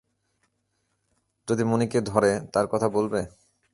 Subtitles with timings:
[1.47, 3.21] যদি মণিকে ধরে তার কথা বলবে?